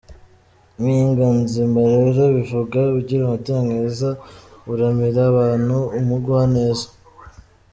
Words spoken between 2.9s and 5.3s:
ugira umutima mwiza, uramira